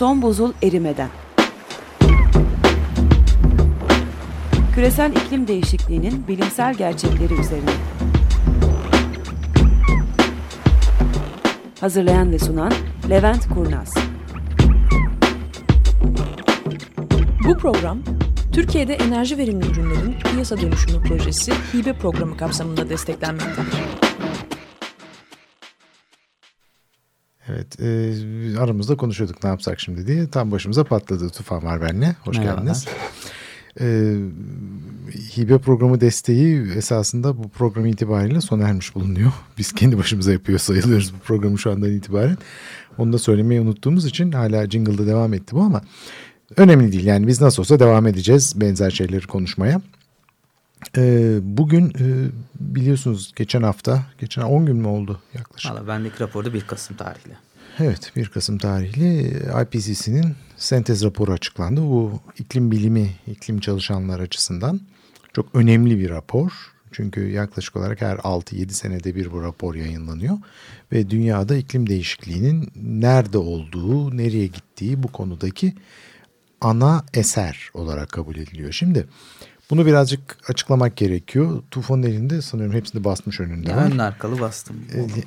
[0.00, 1.08] Son buzul erimeden.
[4.74, 7.70] Küresel iklim değişikliğinin bilimsel gerçekleri üzerine.
[11.80, 12.72] Hazırlayan ve sunan
[13.10, 13.94] Levent Kurnaz.
[17.48, 17.98] Bu program
[18.52, 23.99] Türkiye'de enerji verimli ürünlerin piyasa dönüşümü projesi hibe programı kapsamında desteklenmektedir.
[27.78, 28.24] Evet,
[28.56, 30.28] e, aramızda konuşuyorduk ne yapsak şimdi diye.
[30.28, 32.16] Tam başımıza patladı Tufan var benle.
[32.24, 32.58] Hoş Merhabalar.
[32.58, 32.86] geldiniz.
[33.80, 34.14] E,
[35.36, 39.32] hibe programı desteği esasında bu program itibariyle sona ermiş bulunuyor.
[39.58, 42.38] Biz kendi başımıza yapıyor sayılıyoruz bu programı şu andan itibaren.
[42.98, 45.82] Onu da söylemeyi unuttuğumuz için hala jingle'da devam etti bu ama
[46.56, 47.04] önemli değil.
[47.04, 49.80] Yani biz nasıl olsa devam edeceğiz benzer şeyleri konuşmaya.
[50.96, 52.06] E, bugün e,
[52.60, 55.72] biliyorsunuz geçen hafta, geçen 10 gün mü oldu yaklaşık?
[55.72, 57.49] Valla bendeki raporda 1 Kasım tarihli.
[57.78, 61.80] Evet 1 Kasım tarihli IPCC'nin sentez raporu açıklandı.
[61.82, 64.80] Bu iklim bilimi, iklim çalışanlar açısından
[65.32, 66.50] çok önemli bir rapor.
[66.92, 70.38] Çünkü yaklaşık olarak her 6-7 senede bir bu rapor yayınlanıyor.
[70.92, 75.74] Ve dünyada iklim değişikliğinin nerede olduğu, nereye gittiği bu konudaki
[76.60, 78.72] ana eser olarak kabul ediliyor.
[78.72, 79.06] Şimdi
[79.70, 81.62] bunu birazcık açıklamak gerekiyor.
[81.70, 83.92] Tufan'ın elinde sanıyorum hepsini basmış önünde Ya var.
[83.92, 84.76] ön arkalı bastım.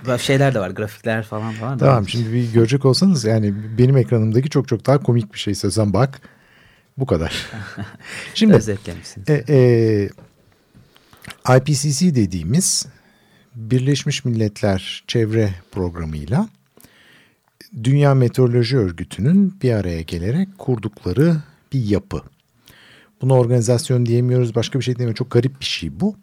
[0.09, 1.80] O- şeyler de var, grafikler falan var.
[1.80, 5.94] Tamam şimdi bir görecek olsanız yani benim ekranımdaki çok çok daha komik bir şey sen
[5.94, 6.21] bak.
[6.97, 7.45] Bu kadar.
[8.33, 9.30] Şimdi Özetlemişsiniz.
[9.30, 10.09] e, e,
[11.58, 12.86] IPCC dediğimiz
[13.55, 16.49] Birleşmiş Milletler Çevre Programı'yla
[17.83, 21.36] Dünya Meteoroloji Örgütü'nün bir araya gelerek kurdukları
[21.73, 22.21] bir yapı.
[23.23, 25.17] Buna organizasyon diyemiyoruz, başka bir şey diyemiyoruz.
[25.17, 26.16] Çok garip bir şey bu.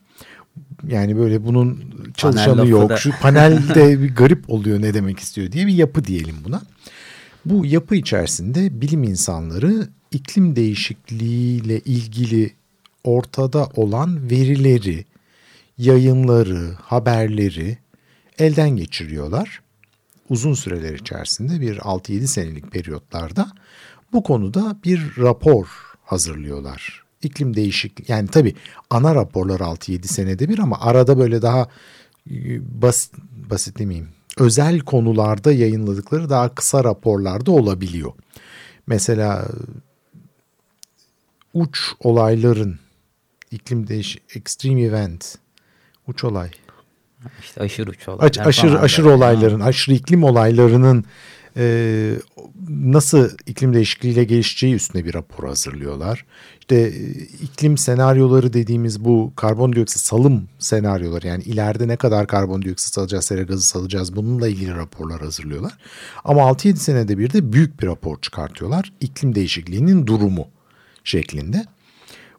[0.88, 1.84] Yani böyle bunun
[2.16, 2.90] çalışanı lafı yok.
[2.90, 6.62] da- Şu panelde bir garip oluyor ne demek istiyor diye bir yapı diyelim buna.
[7.44, 12.50] Bu yapı içerisinde bilim insanları iklim değişikliğiyle ilgili
[13.04, 15.04] ortada olan verileri,
[15.78, 17.78] yayınları, haberleri
[18.38, 19.60] elden geçiriyorlar.
[20.28, 23.52] Uzun süreler içerisinde bir 6-7 senelik periyotlarda
[24.12, 25.66] bu konuda bir rapor
[26.10, 27.02] hazırlıyorlar.
[27.22, 28.54] İklim değişikliği yani tabii
[28.90, 31.68] ana raporlar 6-7 senede bir ama arada böyle daha
[32.30, 32.34] e,
[32.82, 33.14] basit,
[33.50, 38.12] basit demeyeyim özel konularda yayınladıkları daha kısa raporlarda olabiliyor.
[38.86, 39.48] Mesela
[41.54, 42.78] uç olayların
[43.50, 45.38] iklim değiş extreme event
[46.06, 46.50] uç olay
[47.40, 51.04] İşte aşırı uç olaylar Aç- aşırı aşırı olayların, aşırı iklim olaylarının
[51.56, 52.14] e,
[52.68, 56.24] nasıl iklim değişikliğiyle gelişeceği üstüne bir rapor hazırlıyorlar.
[56.60, 57.10] İşte e,
[57.42, 63.62] iklim senaryoları dediğimiz bu karbondioksit salım senaryoları yani ileride ne kadar karbondioksit salacağız, sera gazı
[63.62, 65.78] salacağız bununla ilgili raporlar hazırlıyorlar.
[66.24, 68.92] Ama 6-7 senede bir de büyük bir rapor çıkartıyorlar.
[69.00, 70.48] İklim değişikliğinin durumu
[71.04, 71.64] şeklinde.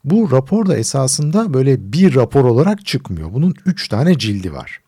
[0.03, 3.33] Bu rapor da esasında böyle bir rapor olarak çıkmıyor.
[3.33, 4.81] Bunun üç tane cildi var.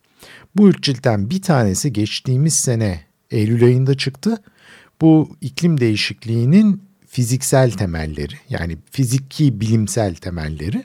[0.55, 4.37] Bu üç ciltten bir tanesi geçtiğimiz sene Eylül ayında çıktı.
[5.01, 10.83] Bu iklim değişikliğinin fiziksel temelleri yani fiziki bilimsel temelleri.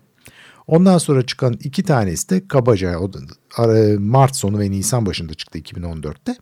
[0.66, 3.00] Ondan sonra çıkan iki tanesi de kabaca
[3.98, 6.36] Mart sonu ve Nisan başında çıktı 2014'te.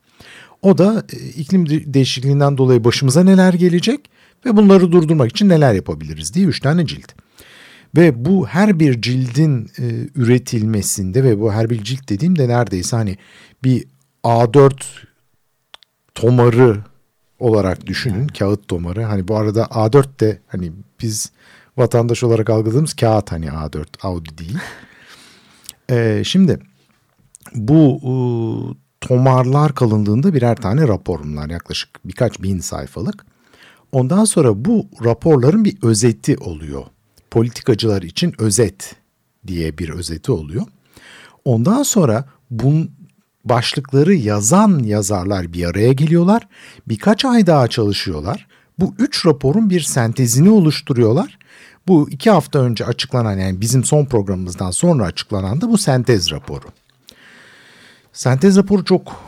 [0.62, 4.11] O da e, iklim de- değişikliğinden dolayı başımıza neler gelecek
[4.47, 7.12] ve bunları durdurmak için neler yapabiliriz diye üç tane cilt.
[7.97, 9.84] Ve bu her bir cildin e,
[10.15, 13.16] üretilmesinde ve bu her bir cilt dediğimde neredeyse hani
[13.65, 13.84] bir
[14.25, 14.72] A4
[16.16, 16.78] tomarı
[17.38, 18.27] olarak düşünün.
[18.28, 19.03] Kağıt tomarı.
[19.03, 20.72] Hani bu arada A4 de hani
[21.03, 21.32] biz
[21.77, 24.59] vatandaş olarak algıladığımız kağıt hani A4 Audi değil.
[25.91, 26.59] E, şimdi
[27.54, 28.12] bu e,
[29.00, 33.27] tomarlar kalınlığında birer tane rapor bunlar yaklaşık birkaç bin sayfalık.
[33.93, 36.84] Ondan sonra bu raporların bir özeti oluyor.
[37.31, 38.97] Politikacılar için özet
[39.47, 40.66] diye bir özeti oluyor.
[41.44, 42.91] Ondan sonra bun
[43.48, 46.48] başlıkları yazan yazarlar bir araya geliyorlar.
[46.89, 48.47] Birkaç ay daha çalışıyorlar.
[48.78, 51.39] Bu üç raporun bir sentezini oluşturuyorlar.
[51.89, 56.66] Bu iki hafta önce açıklanan yani bizim son programımızdan sonra açıklanan da bu sentez raporu.
[58.13, 59.21] Sentez raporu çok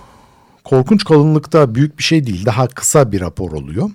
[0.65, 2.47] korkunç kalınlıkta büyük bir şey değil.
[2.47, 3.91] Daha kısa bir rapor oluyor.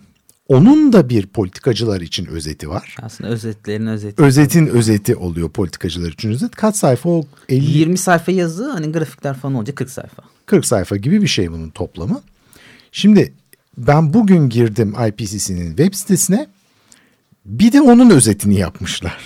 [0.54, 2.96] Onun da bir politikacılar için özeti var.
[3.02, 4.24] Aslında özetlerin özeti.
[4.24, 6.56] Özetin özeti oluyor politikacılar için özet.
[6.56, 7.24] Kaç sayfa o?
[7.50, 10.24] 50 20 sayfa yazı hani grafikler falan olunca 40 sayfa.
[10.46, 12.22] 40 sayfa gibi bir şey bunun toplamı.
[12.92, 13.34] Şimdi
[13.78, 16.48] ben bugün girdim IPCC'nin web sitesine.
[17.46, 19.18] Bir de onun özetini yapmışlar.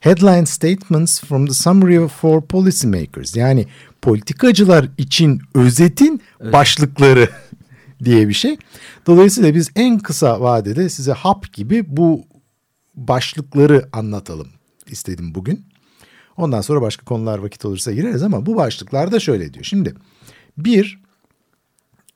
[0.00, 3.36] Headline Statements from the Summary for Policymakers.
[3.36, 3.66] Yani
[4.02, 6.22] politikacılar için özetin
[6.52, 7.30] başlıkları
[8.04, 8.56] diye bir şey.
[9.06, 12.24] Dolayısıyla biz en kısa vadede size hap gibi bu
[12.94, 14.48] başlıkları anlatalım
[14.86, 15.64] istedim bugün.
[16.36, 19.64] Ondan sonra başka konular vakit olursa gireriz ama bu başlıklarda şöyle diyor.
[19.64, 19.94] Şimdi
[20.58, 21.02] bir,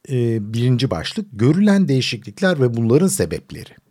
[0.09, 3.88] e, birinci başlık görülen değişiklikler ve bunların sebepleri.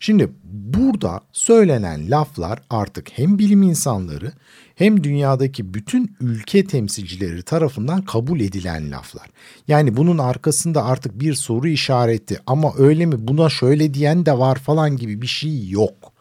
[0.00, 4.32] Şimdi burada söylenen laflar artık hem bilim insanları
[4.74, 9.26] hem dünyadaki bütün ülke temsilcileri tarafından kabul edilen laflar.
[9.68, 14.56] Yani bunun arkasında artık bir soru işareti ama öyle mi buna şöyle diyen de var
[14.56, 16.12] falan gibi bir şey yok.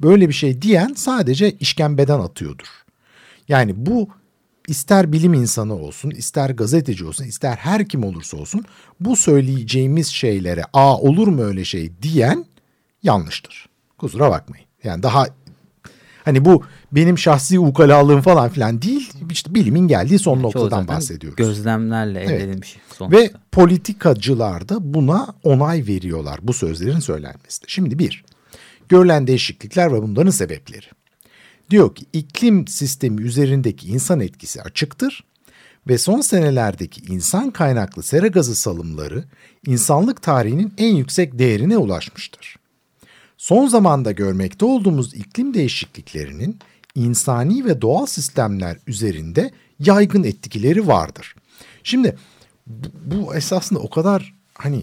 [0.00, 2.66] Böyle bir şey diyen sadece işkembeden atıyordur.
[3.48, 4.08] Yani bu
[4.68, 8.64] ister bilim insanı olsun, ister gazeteci olsun, ister her kim olursa olsun
[9.00, 12.44] bu söyleyeceğimiz şeylere aa olur mu öyle şey diyen
[13.02, 13.68] yanlıştır.
[13.98, 14.66] Kusura bakmayın.
[14.84, 15.26] Yani daha
[16.24, 16.62] hani bu
[16.92, 19.12] benim şahsi ukalalığım falan filan değil.
[19.30, 21.36] İşte bilimin geldiği son yani noktadan bahsediyoruz.
[21.36, 22.42] Gözlemlerle elde evet.
[22.42, 23.18] edilmiş sonuçta.
[23.18, 27.66] Ve politikacılar da buna onay veriyorlar bu sözlerin söylenmesinde.
[27.68, 28.24] Şimdi bir,
[28.88, 30.86] görülen değişiklikler ve bunların sebepleri.
[31.70, 35.24] Diyor ki iklim sistemi üzerindeki insan etkisi açıktır
[35.88, 39.24] ve son senelerdeki insan kaynaklı sera gazı salımları
[39.66, 42.56] insanlık tarihinin en yüksek değerine ulaşmıştır.
[43.42, 46.58] Son zamanda görmekte olduğumuz iklim değişikliklerinin
[46.94, 51.34] insani ve doğal sistemler üzerinde yaygın etkileri vardır.
[51.84, 52.16] Şimdi
[53.06, 54.82] bu, esasında o kadar hani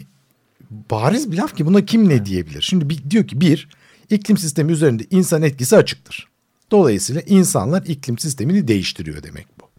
[0.91, 2.61] bariz bir laf ki buna kim ne diyebilir?
[2.61, 3.69] Şimdi diyor ki bir,
[4.09, 6.27] iklim sistemi üzerinde insan etkisi açıktır.
[6.71, 9.69] Dolayısıyla insanlar iklim sistemini değiştiriyor demek bu.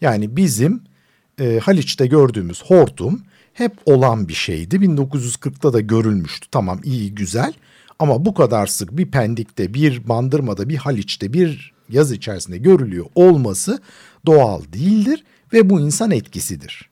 [0.00, 0.82] Yani bizim
[1.40, 3.22] e, Haliç'te gördüğümüz hortum
[3.52, 4.76] hep olan bir şeydi.
[4.76, 6.48] 1940'ta da görülmüştü.
[6.50, 7.52] Tamam iyi güzel
[7.98, 13.78] ama bu kadar sık bir Pendik'te, bir Bandırma'da, bir Haliç'te, bir yaz içerisinde görülüyor olması
[14.26, 16.90] doğal değildir ve bu insan etkisidir.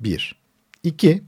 [0.00, 0.36] Bir.
[0.82, 1.22] İki,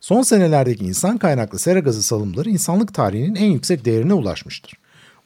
[0.00, 4.72] son senelerdeki insan kaynaklı sera gazı salımları insanlık tarihinin en yüksek değerine ulaşmıştır.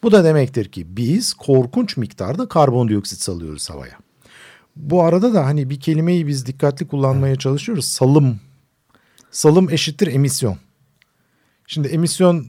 [0.03, 3.99] Bu da demektir ki biz korkunç miktarda karbondioksit salıyoruz havaya.
[4.77, 7.85] Bu arada da hani bir kelimeyi biz dikkatli kullanmaya çalışıyoruz.
[7.85, 8.41] Salım.
[9.31, 10.57] Salım eşittir emisyon.
[11.67, 12.47] Şimdi emisyon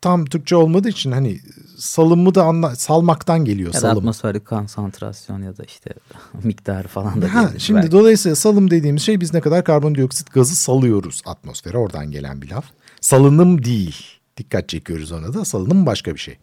[0.00, 1.40] tam Türkçe olmadığı için hani
[1.78, 3.98] salımı da anla, salmaktan geliyor ya salım.
[3.98, 5.90] Atmosferik konsantrasyon ya da işte
[6.42, 7.34] miktar falan da.
[7.34, 7.92] Ha, şimdi belki.
[7.92, 12.64] dolayısıyla salım dediğimiz şey biz ne kadar karbondioksit gazı salıyoruz atmosfere oradan gelen bir laf.
[13.00, 13.96] Salınım değil.
[14.36, 16.38] Dikkat çekiyoruz ona da salınım başka bir şey.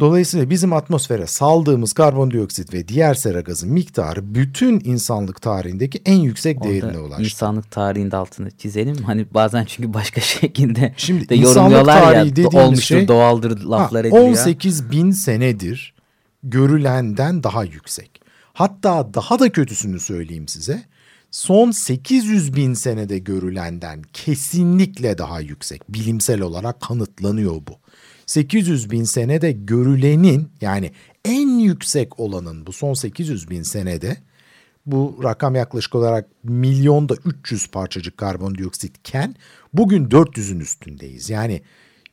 [0.00, 6.56] Dolayısıyla bizim atmosfere saldığımız karbondioksit ve diğer sera gazı miktarı bütün insanlık tarihindeki en yüksek
[6.60, 7.22] Orada değerine ulaştı.
[7.22, 8.96] İnsanlık tarihinde altını çizelim.
[8.96, 14.28] Hani bazen çünkü başka şekilde Şimdi de yorumluyorlar ya olmuştur şey, doğaldır laflar ha, ediliyor.
[14.28, 15.94] 18 bin senedir
[16.42, 18.20] görülenden daha yüksek.
[18.52, 20.82] Hatta daha da kötüsünü söyleyeyim size.
[21.30, 25.92] Son 800 bin senede görülenden kesinlikle daha yüksek.
[25.92, 27.78] Bilimsel olarak kanıtlanıyor bu.
[28.26, 30.92] 800 bin senede görülenin yani
[31.24, 34.16] en yüksek olanın bu son 800 bin senede
[34.86, 39.34] bu rakam yaklaşık olarak milyonda 300 parçacık karbondioksitken
[39.72, 41.30] bugün 400'ün üstündeyiz.
[41.30, 41.62] Yani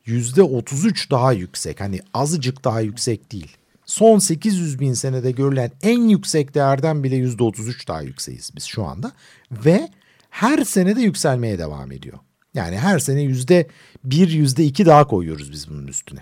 [0.06, 3.56] yüzde 33 daha yüksek hani azıcık daha yüksek değil.
[3.86, 8.84] Son 800 bin senede görülen en yüksek değerden bile yüzde 33 daha yükseğiz biz şu
[8.84, 9.12] anda.
[9.52, 9.88] Ve
[10.30, 12.18] her senede yükselmeye devam ediyor.
[12.54, 13.68] Yani her sene yüzde
[14.04, 16.20] bir, yüzde iki daha koyuyoruz biz bunun üstüne.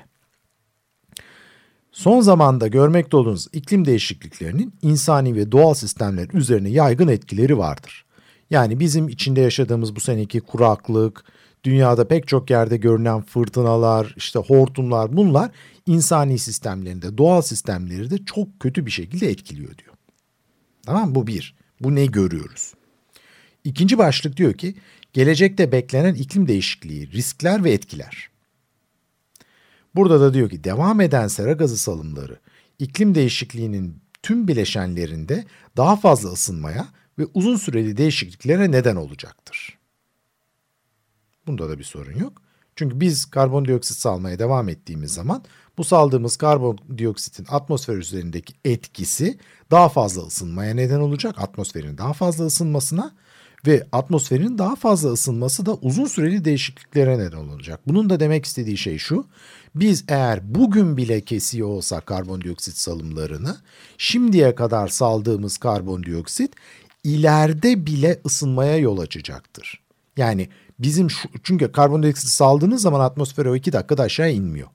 [1.93, 8.05] Son zamanda görmekte olduğunuz iklim değişikliklerinin insani ve doğal sistemler üzerine yaygın etkileri vardır.
[8.51, 11.25] Yani bizim içinde yaşadığımız bu seneki kuraklık,
[11.65, 15.51] dünyada pek çok yerde görünen fırtınalar, işte hortumlar bunlar
[15.87, 19.95] insani sistemlerinde, doğal sistemleri de çok kötü bir şekilde etkiliyor diyor.
[20.87, 21.55] Tamam bu bir.
[21.81, 22.75] Bu ne görüyoruz?
[23.65, 24.75] İkinci başlık diyor ki
[25.13, 28.31] gelecekte beklenen iklim değişikliği, riskler ve etkiler.
[29.95, 32.39] Burada da diyor ki devam eden sera gazı salımları
[32.79, 35.45] iklim değişikliğinin tüm bileşenlerinde
[35.77, 36.89] daha fazla ısınmaya
[37.19, 39.79] ve uzun süreli değişikliklere neden olacaktır.
[41.47, 42.43] Bunda da bir sorun yok.
[42.77, 45.45] Çünkü biz karbondioksit salmaya devam ettiğimiz zaman
[45.79, 49.39] bu saldığımız karbondioksitin atmosfer üzerindeki etkisi
[49.71, 51.35] daha fazla ısınmaya neden olacak.
[51.39, 53.15] Atmosferin daha fazla ısınmasına
[53.67, 57.81] ve atmosferin daha fazla ısınması da uzun süreli değişikliklere neden olacak.
[57.87, 59.27] Bunun da demek istediği şey şu.
[59.75, 63.57] Biz eğer bugün bile kesiyor olsak karbondioksit salımlarını,
[63.99, 66.55] şimdiye kadar saldığımız karbondioksit
[67.05, 69.83] ileride bile ısınmaya yol açacaktır.
[70.17, 74.69] Yani bizim şu, çünkü karbondioksit saldığınız zaman atmosfere o iki dakikada aşağı inmiyor.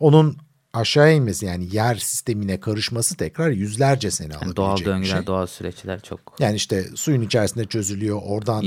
[0.00, 0.36] Onun
[0.72, 5.26] aşağı inmesi yani yer sistemine karışması tekrar yüzlerce sene yani Doğal döngüler, şey.
[5.26, 6.20] doğal süreçler çok.
[6.38, 8.20] Yani işte suyun içerisinde çözülüyor.
[8.24, 8.64] Oradan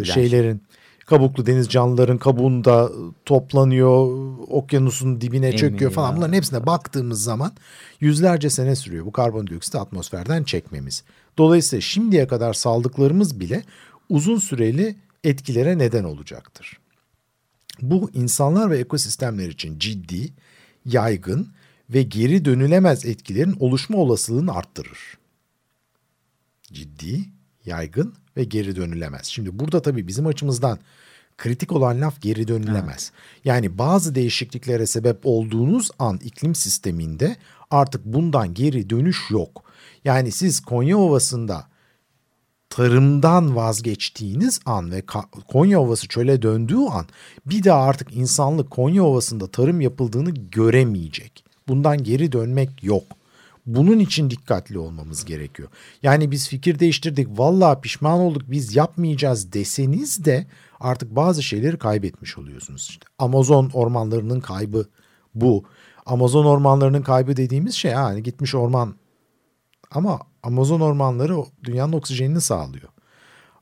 [0.00, 0.62] e, şeylerin
[1.06, 2.90] kabuklu deniz canlıların kabuğunda
[3.24, 4.06] toplanıyor.
[4.48, 6.16] Okyanusun dibine Emin çöküyor falan.
[6.16, 7.52] Bunların hepsine baktığımız zaman
[8.00, 11.04] yüzlerce sene sürüyor bu karbondioksiti atmosferden çekmemiz.
[11.38, 13.62] Dolayısıyla şimdiye kadar saldıklarımız bile
[14.08, 16.78] uzun süreli etkilere neden olacaktır.
[17.82, 20.32] Bu insanlar ve ekosistemler için ciddi,
[20.86, 21.48] yaygın
[21.90, 24.98] ve geri dönülemez etkilerin oluşma olasılığını arttırır.
[26.62, 27.24] Ciddi,
[27.64, 29.26] yaygın ve geri dönülemez.
[29.26, 30.78] Şimdi burada tabii bizim açımızdan
[31.38, 33.12] kritik olan laf geri dönülemez.
[33.14, 33.44] Evet.
[33.44, 37.36] Yani bazı değişikliklere sebep olduğunuz an iklim sisteminde
[37.70, 39.62] artık bundan geri dönüş yok.
[40.04, 41.68] Yani siz Konya Ovası'nda
[42.76, 45.02] tarımdan vazgeçtiğiniz an ve
[45.48, 47.06] Konya Ovası çöle döndüğü an
[47.46, 51.44] bir daha artık insanlık Konya Ovası'nda tarım yapıldığını göremeyecek.
[51.68, 53.02] Bundan geri dönmek yok.
[53.66, 55.68] Bunun için dikkatli olmamız gerekiyor.
[56.02, 60.46] Yani biz fikir değiştirdik, vallahi pişman olduk, biz yapmayacağız deseniz de
[60.80, 62.86] artık bazı şeyleri kaybetmiş oluyorsunuz.
[62.90, 64.86] İşte Amazon ormanlarının kaybı
[65.34, 65.64] bu.
[66.06, 68.94] Amazon ormanlarının kaybı dediğimiz şey yani gitmiş orman
[69.90, 72.88] ama Amazon ormanları dünyanın oksijenini sağlıyor.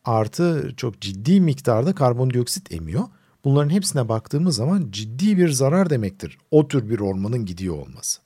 [0.04, 3.04] Artı çok ciddi miktarda karbondioksit emiyor.
[3.44, 8.20] Bunların hepsine baktığımız zaman ciddi bir zarar demektir o tür bir ormanın gidiyor olması.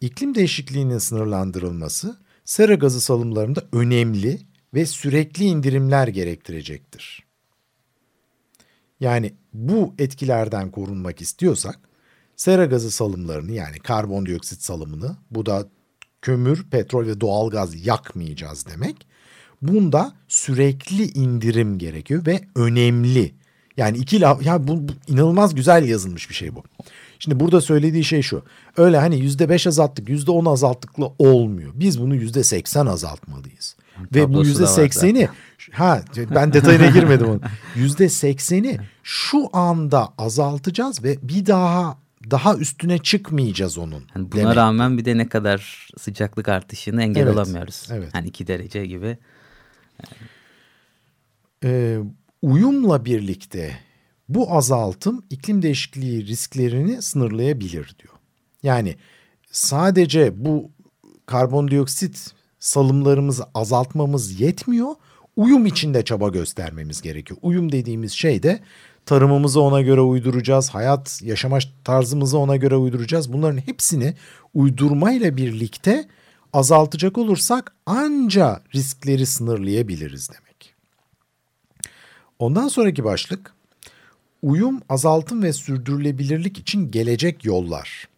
[0.00, 4.40] İklim değişikliğinin sınırlandırılması sera gazı salımlarında önemli
[4.74, 7.24] ve sürekli indirimler gerektirecektir.
[9.00, 11.78] Yani bu etkilerden korunmak istiyorsak
[12.36, 15.68] sera gazı salımlarını yani karbondioksit salımını bu da
[16.24, 19.06] kömür, petrol ve doğalgaz yakmayacağız demek.
[19.62, 23.34] Bunda sürekli indirim gerekiyor ve önemli.
[23.76, 26.62] Yani iki ya bu, bu inanılmaz güzel yazılmış bir şey bu.
[27.18, 28.42] Şimdi burada söylediği şey şu.
[28.76, 31.72] Öyle hani yüzde beş azalttık, yüzde on azalttıkla olmuyor.
[31.74, 33.76] Biz bunu yüzde seksen azaltmalıyız.
[34.14, 35.28] Ve bu yüzde sekseni
[35.72, 36.02] ha
[36.34, 37.42] ben detayına girmedim onun.
[37.76, 44.04] Yüzde sekseni şu anda azaltacağız ve bir daha daha üstüne çıkmayacağız onun.
[44.16, 44.56] Yani buna demek.
[44.56, 47.88] rağmen bir de ne kadar sıcaklık artışını engel evet, olamıyoruz.
[47.90, 48.08] Evet.
[48.12, 49.18] Hani iki derece gibi.
[50.02, 50.28] Yani.
[51.64, 51.98] Ee,
[52.42, 53.78] uyumla birlikte
[54.28, 58.14] bu azaltım iklim değişikliği risklerini sınırlayabilir diyor.
[58.62, 58.96] Yani
[59.50, 60.70] sadece bu
[61.26, 64.94] karbondioksit salımlarımızı azaltmamız yetmiyor.
[65.36, 67.40] Uyum içinde çaba göstermemiz gerekiyor.
[67.42, 68.60] Uyum dediğimiz şey de
[69.06, 70.70] tarımımızı ona göre uyduracağız.
[70.70, 73.32] Hayat yaşama tarzımızı ona göre uyduracağız.
[73.32, 74.14] Bunların hepsini
[74.54, 76.08] uydurmayla birlikte
[76.52, 80.74] azaltacak olursak anca riskleri sınırlayabiliriz demek.
[82.38, 83.54] Ondan sonraki başlık
[84.42, 88.08] uyum, azaltım ve sürdürülebilirlik için gelecek yollar.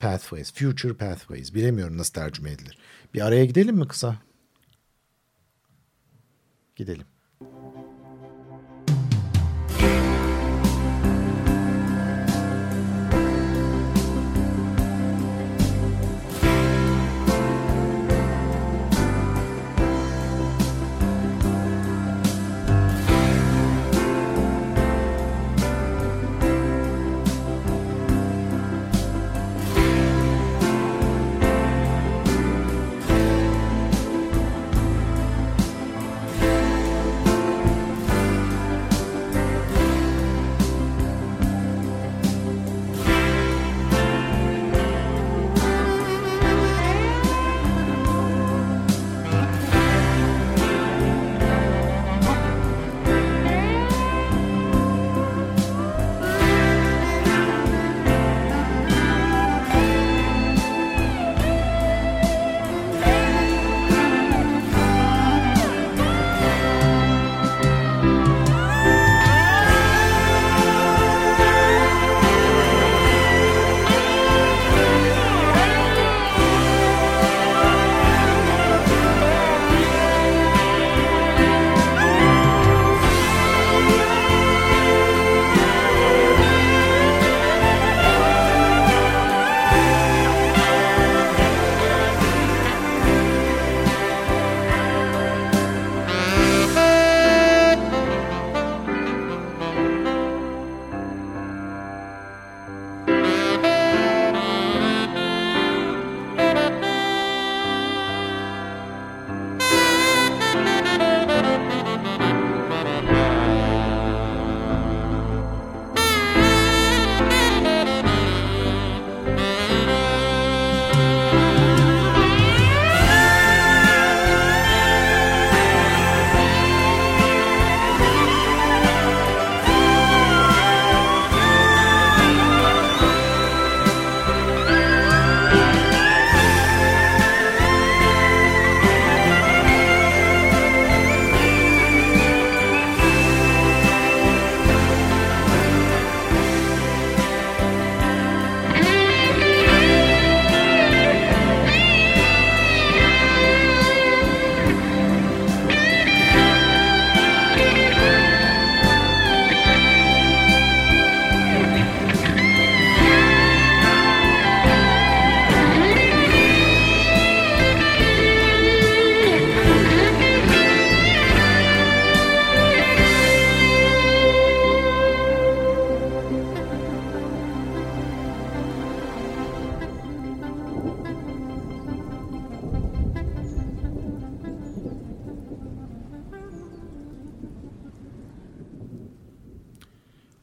[0.00, 1.54] Pathways, future pathways.
[1.54, 2.78] Bilemiyorum nasıl tercüme edilir.
[3.14, 4.16] Bir araya gidelim mi kısa?
[6.76, 7.06] Gidelim.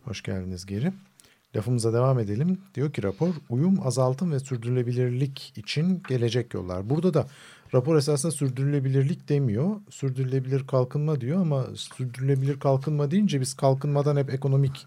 [0.07, 0.93] Hoş geldiniz geri.
[1.55, 2.57] Lafımıza devam edelim.
[2.75, 6.89] Diyor ki rapor uyum, azaltım ve sürdürülebilirlik için gelecek yollar.
[6.89, 7.27] Burada da
[7.73, 9.75] rapor esasında sürdürülebilirlik demiyor.
[9.89, 14.85] Sürdürülebilir kalkınma diyor ama sürdürülebilir kalkınma deyince biz kalkınmadan hep ekonomik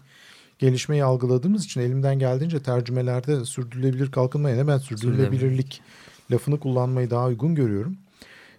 [0.59, 5.81] gelişmeyi algıladığımız için elimden geldiğince tercümelerde sürdürülebilir kalkınma yerine ben sürdürülebilirlik
[6.31, 7.97] lafını kullanmayı daha uygun görüyorum.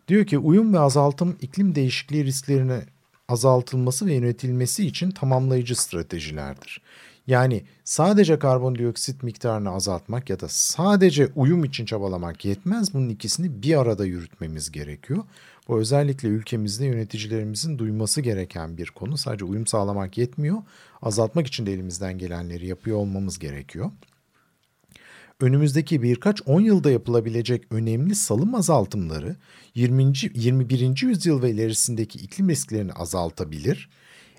[0.09, 2.83] Diyor ki uyum ve azaltım iklim değişikliği risklerine
[3.29, 6.83] azaltılması ve yönetilmesi için tamamlayıcı stratejilerdir.
[7.27, 12.95] Yani sadece karbondioksit miktarını azaltmak ya da sadece uyum için çabalamak yetmez.
[12.95, 15.25] Bunun ikisini bir arada yürütmemiz gerekiyor.
[15.69, 19.17] Bu özellikle ülkemizde yöneticilerimizin duyması gereken bir konu.
[19.17, 20.63] Sadece uyum sağlamak yetmiyor.
[21.03, 23.91] Azaltmak için de elimizden gelenleri yapıyor olmamız gerekiyor
[25.43, 29.37] önümüzdeki birkaç on yılda yapılabilecek önemli salım azaltımları
[29.75, 30.13] 20.
[30.35, 31.03] 21.
[31.03, 33.89] yüzyıl ve ilerisindeki iklim risklerini azaltabilir,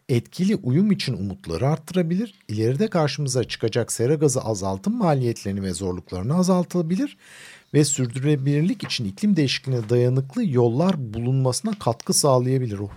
[0.10, 7.18] etkili uyum için umutları arttırabilir, ileride karşımıza çıkacak sera gazı azaltım maliyetlerini ve zorluklarını azaltabilir
[7.74, 12.80] ve sürdürülebilirlik için iklim değişikliğine dayanıklı yollar bulunmasına katkı sağlayabilir.
[12.80, 12.92] Oh,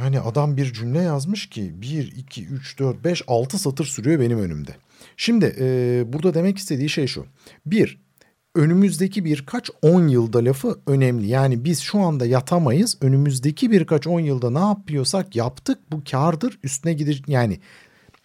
[0.00, 4.38] yani adam bir cümle yazmış ki 1, 2, 3, 4, 5, 6 satır sürüyor benim
[4.38, 4.76] önümde.
[5.16, 7.26] Şimdi e, burada demek istediği şey şu.
[7.66, 8.00] Bir,
[8.54, 11.26] önümüzdeki birkaç on yılda lafı önemli.
[11.26, 12.98] Yani biz şu anda yatamayız.
[13.00, 15.78] Önümüzdeki birkaç on yılda ne yapıyorsak yaptık.
[15.92, 16.58] Bu kardır.
[16.62, 17.60] Üstüne gidecek yani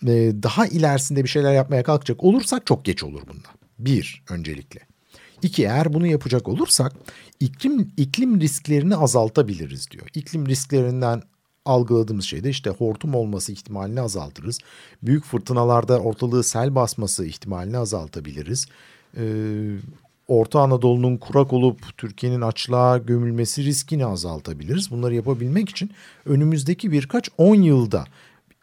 [0.03, 3.47] e, daha ilerisinde bir şeyler yapmaya kalkacak olursak çok geç olur bunda.
[3.80, 4.80] Bir öncelikle.
[5.41, 6.93] İki eğer bunu yapacak olursak
[7.39, 10.08] iklim iklim risklerini azaltabiliriz diyor.
[10.15, 11.21] İklim risklerinden
[11.67, 14.60] algıladığımız şey de işte hortum olması ihtimalini azaltırız.
[15.03, 18.67] Büyük fırtınalarda ortalığı sel basması ihtimalini azaltabiliriz.
[19.17, 19.77] Ee,
[20.27, 24.91] Orta Anadolu'nun kurak olup Türkiye'nin açlığa gömülmesi riskini azaltabiliriz.
[24.91, 25.91] Bunları yapabilmek için
[26.25, 28.06] önümüzdeki birkaç on yılda,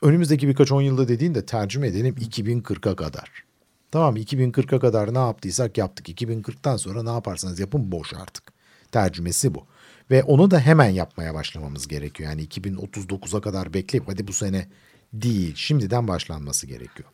[0.02, 3.44] önümüzdeki birkaç on yılda dediğinde tercüme edelim 2040'a kadar.
[3.90, 6.08] Tamam 2040'a kadar ne yaptıysak yaptık.
[6.08, 8.44] 2040'tan sonra ne yaparsanız yapın boş artık.
[8.92, 9.66] Tercümesi bu.
[10.10, 12.30] Ve onu da hemen yapmaya başlamamız gerekiyor.
[12.30, 14.68] Yani 2039'a kadar bekleyip hadi bu sene
[15.12, 17.08] değil şimdiden başlanması gerekiyor.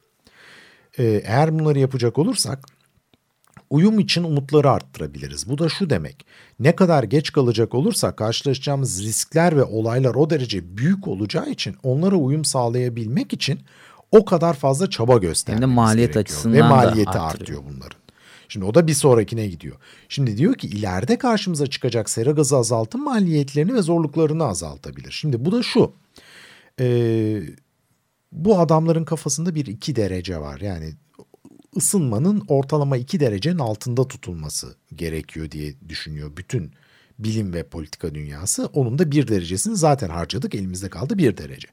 [0.98, 2.66] Ee, eğer bunları yapacak olursak
[3.70, 5.48] uyum için umutları arttırabiliriz.
[5.48, 6.26] Bu da şu demek.
[6.60, 12.16] Ne kadar geç kalacak olursa karşılaşacağımız riskler ve olaylar o derece büyük olacağı için onlara
[12.16, 13.60] uyum sağlayabilmek için
[14.12, 16.24] o kadar fazla çaba göstermemiz Hem de maliyet gerekiyor.
[16.24, 17.99] açısından ve maliyeti artıyor bunların.
[18.50, 19.76] Şimdi o da bir sonrakine gidiyor.
[20.08, 25.10] Şimdi diyor ki ileride karşımıza çıkacak sera gazı azaltım maliyetlerini ve zorluklarını azaltabilir.
[25.10, 25.92] Şimdi bu da şu.
[26.80, 26.86] E,
[28.32, 30.60] bu adamların kafasında bir iki derece var.
[30.60, 30.92] Yani
[31.76, 36.72] ısınmanın ortalama iki derecenin altında tutulması gerekiyor diye düşünüyor bütün
[37.24, 38.66] bilim ve politika dünyası.
[38.66, 41.68] Onun da bir derecesini zaten harcadık elimizde kaldı bir derece.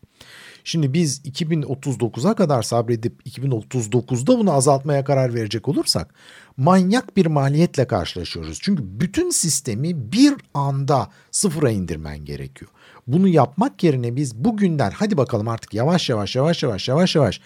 [0.63, 6.13] Şimdi biz 2039'a kadar sabredip 2039'da bunu azaltmaya karar verecek olursak
[6.57, 8.60] manyak bir maliyetle karşılaşıyoruz.
[8.62, 12.71] Çünkü bütün sistemi bir anda sıfıra indirmen gerekiyor.
[13.07, 17.41] Bunu yapmak yerine biz bugünden hadi bakalım artık yavaş yavaş yavaş yavaş yavaş yavaş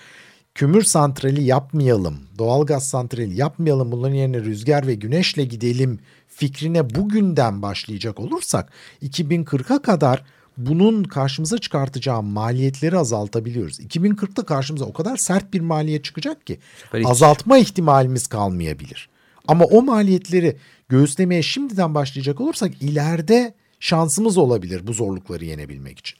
[0.55, 5.99] kömür santrali yapmayalım, doğalgaz santrali yapmayalım, bunların yerine rüzgar ve güneşle gidelim
[6.41, 8.71] fikrine bugünden başlayacak olursak
[9.03, 10.23] 2040'a kadar
[10.57, 13.79] bunun karşımıza çıkartacağı maliyetleri azaltabiliyoruz.
[13.79, 17.69] 2040'ta karşımıza o kadar sert bir maliyet çıkacak ki Süper azaltma hiç.
[17.69, 19.09] ihtimalimiz kalmayabilir.
[19.47, 20.57] Ama o maliyetleri
[20.89, 26.17] göğüslemeye şimdiden başlayacak olursak ileride şansımız olabilir bu zorlukları yenebilmek için.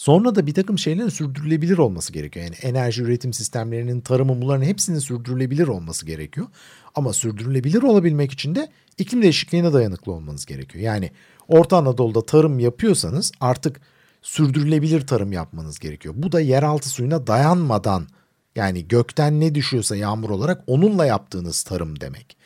[0.00, 2.44] Sonra da bir takım şeylerin sürdürülebilir olması gerekiyor.
[2.44, 6.46] Yani enerji üretim sistemlerinin, tarımın bunların hepsinin sürdürülebilir olması gerekiyor.
[6.94, 10.84] Ama sürdürülebilir olabilmek için de iklim değişikliğine dayanıklı olmanız gerekiyor.
[10.84, 11.10] Yani
[11.48, 13.80] Orta Anadolu'da tarım yapıyorsanız artık
[14.22, 16.14] sürdürülebilir tarım yapmanız gerekiyor.
[16.16, 18.06] Bu da yeraltı suyuna dayanmadan
[18.56, 22.36] yani gökten ne düşüyorsa yağmur olarak onunla yaptığınız tarım demek.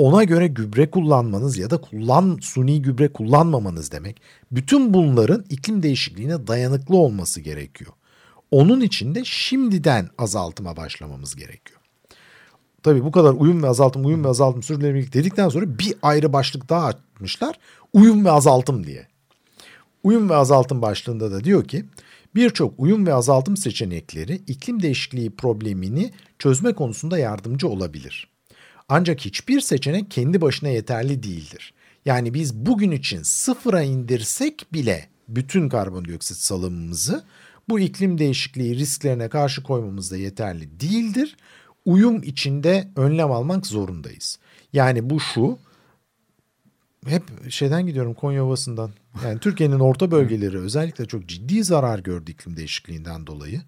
[0.00, 4.22] Ona göre gübre kullanmanız ya da kullan suni gübre kullanmamanız demek.
[4.50, 7.90] Bütün bunların iklim değişikliğine dayanıklı olması gerekiyor.
[8.50, 11.80] Onun için de şimdiden azaltıma başlamamız gerekiyor.
[12.82, 16.68] Tabii bu kadar uyum ve azaltım, uyum ve azaltım sürdürülebilirlik dedikten sonra bir ayrı başlık
[16.68, 17.58] daha atmışlar.
[17.92, 19.08] Uyum ve azaltım diye.
[20.02, 21.84] Uyum ve azaltım başlığında da diyor ki
[22.34, 28.39] birçok uyum ve azaltım seçenekleri iklim değişikliği problemini çözme konusunda yardımcı olabilir.
[28.92, 31.74] Ancak hiçbir seçenek kendi başına yeterli değildir.
[32.04, 37.24] Yani biz bugün için sıfıra indirsek bile bütün karbondioksit salımımızı
[37.68, 41.36] bu iklim değişikliği risklerine karşı koymamız da yeterli değildir
[41.84, 44.38] uyum içinde önlem almak zorundayız.
[44.72, 45.58] Yani bu şu
[47.06, 48.90] hep şeyden gidiyorum Konya Ovası'ndan
[49.24, 53.62] Yani Türkiye'nin orta bölgeleri özellikle çok ciddi zarar gördü iklim değişikliğinden dolayı.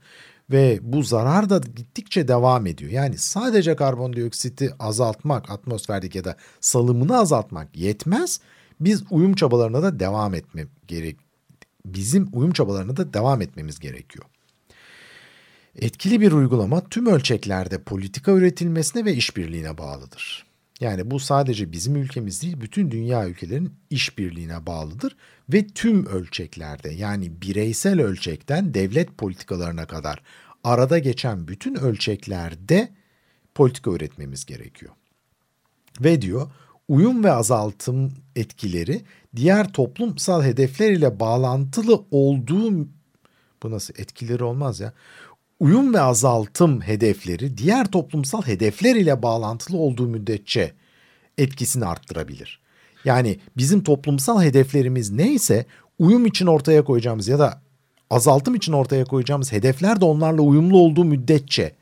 [0.53, 2.91] Ve bu zarar da gittikçe devam ediyor.
[2.91, 8.41] Yani sadece karbondioksiti azaltmak, atmosferdeki ya da salımını azaltmak yetmez.
[8.81, 11.17] Biz uyum çabalarına da devam etme gerek.
[11.85, 14.25] Bizim uyum çabalarına da devam etmemiz gerekiyor.
[15.77, 20.52] Etkili bir uygulama tüm ölçeklerde politika üretilmesine ve işbirliğine bağlıdır.
[20.83, 25.17] Yani bu sadece bizim ülkemiz değil, bütün dünya ülkelerinin işbirliğine bağlıdır
[25.53, 30.23] ve tüm ölçeklerde yani bireysel ölçekten devlet politikalarına kadar
[30.65, 32.89] arada geçen bütün ölçeklerde
[33.55, 34.93] politika üretmemiz gerekiyor.
[36.01, 36.51] Ve diyor
[36.89, 39.03] uyum ve azaltım etkileri
[39.37, 42.89] diğer toplumsal hedefler ile bağlantılı olduğu
[43.63, 44.93] bu nasıl etkileri olmaz ya
[45.63, 50.73] uyum ve azaltım hedefleri diğer toplumsal hedefler ile bağlantılı olduğu müddetçe
[51.39, 52.61] etkisini arttırabilir.
[53.05, 55.67] Yani bizim toplumsal hedeflerimiz neyse
[55.99, 57.63] uyum için ortaya koyacağımız ya da
[58.11, 61.73] azaltım için ortaya koyacağımız hedefler de onlarla uyumlu olduğu müddetçe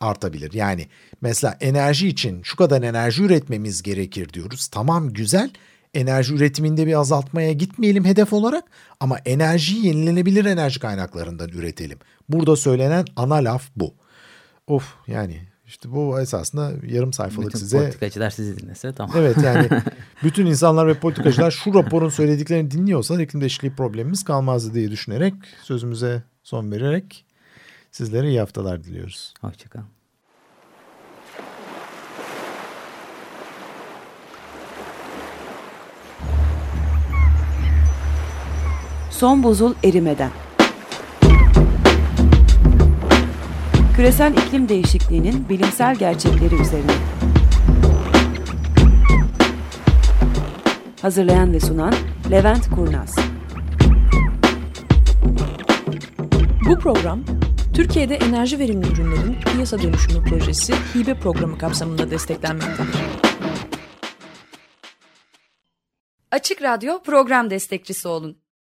[0.00, 0.52] artabilir.
[0.52, 0.86] Yani
[1.20, 4.66] mesela enerji için şu kadar enerji üretmemiz gerekir diyoruz.
[4.66, 5.50] Tamam güzel
[5.94, 8.64] enerji üretiminde bir azaltmaya gitmeyelim hedef olarak
[9.00, 11.98] ama enerjiyi yenilenebilir enerji kaynaklarından üretelim.
[12.28, 13.94] Burada söylenen ana laf bu.
[14.66, 17.78] Of yani işte bu esasında yarım sayfalık bütün size.
[17.78, 19.16] politikacılar sizi dinlese tamam.
[19.18, 19.68] Evet yani
[20.24, 26.22] bütün insanlar ve politikacılar şu raporun söylediklerini dinliyorsa iklim değişikliği problemimiz kalmazdı diye düşünerek sözümüze
[26.42, 27.24] son vererek
[27.90, 29.34] sizlere iyi haftalar diliyoruz.
[29.40, 29.97] Hoşçakalın.
[39.18, 40.30] Son buzul erimeden.
[43.96, 46.92] Küresel iklim değişikliğinin bilimsel gerçekleri üzerine.
[51.02, 51.94] Hazırlayan ve sunan
[52.30, 53.16] Levent Kurnaz.
[56.68, 57.24] Bu program
[57.74, 63.00] Türkiye'de enerji verimli ürünlerin piyasa dönüşümü projesi hibe programı kapsamında desteklenmektedir.
[66.30, 68.47] Açık Radyo program destekçisi olun.